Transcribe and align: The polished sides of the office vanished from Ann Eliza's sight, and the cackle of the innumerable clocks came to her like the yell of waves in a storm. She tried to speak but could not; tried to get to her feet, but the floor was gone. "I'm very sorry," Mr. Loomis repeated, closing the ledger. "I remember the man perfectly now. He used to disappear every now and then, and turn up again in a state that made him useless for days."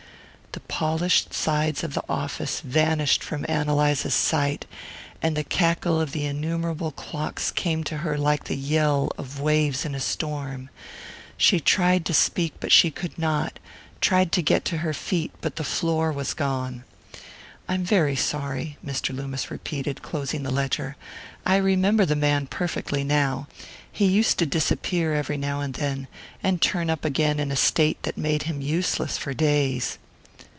The 0.53 0.59
polished 0.87 1.33
sides 1.33 1.83
of 1.83 1.93
the 1.93 2.03
office 2.09 2.59
vanished 2.61 3.23
from 3.23 3.45
Ann 3.47 3.69
Eliza's 3.69 4.15
sight, 4.15 4.65
and 5.21 5.37
the 5.37 5.43
cackle 5.43 6.01
of 6.01 6.11
the 6.11 6.25
innumerable 6.25 6.91
clocks 6.91 7.51
came 7.51 7.83
to 7.85 7.97
her 7.97 8.17
like 8.17 8.45
the 8.45 8.57
yell 8.57 9.11
of 9.17 9.39
waves 9.39 9.85
in 9.85 9.93
a 9.95 9.99
storm. 9.99 10.69
She 11.37 11.59
tried 11.59 12.03
to 12.07 12.13
speak 12.15 12.55
but 12.59 12.73
could 12.95 13.17
not; 13.17 13.59
tried 14.01 14.31
to 14.33 14.41
get 14.41 14.65
to 14.65 14.77
her 14.79 14.91
feet, 14.93 15.31
but 15.39 15.55
the 15.57 15.63
floor 15.63 16.11
was 16.11 16.33
gone. 16.33 16.83
"I'm 17.69 17.83
very 17.83 18.15
sorry," 18.15 18.77
Mr. 18.83 19.15
Loomis 19.15 19.51
repeated, 19.51 20.01
closing 20.01 20.41
the 20.43 20.51
ledger. 20.51 20.95
"I 21.45 21.57
remember 21.57 22.05
the 22.05 22.15
man 22.15 22.47
perfectly 22.47 23.03
now. 23.03 23.47
He 23.91 24.05
used 24.05 24.37
to 24.39 24.45
disappear 24.47 25.13
every 25.13 25.37
now 25.37 25.61
and 25.61 25.75
then, 25.75 26.07
and 26.43 26.59
turn 26.61 26.89
up 26.89 27.05
again 27.05 27.39
in 27.39 27.51
a 27.51 27.55
state 27.57 28.01
that 28.03 28.17
made 28.17 28.43
him 28.43 28.59
useless 28.61 29.17
for 29.19 29.33
days." 29.35 29.97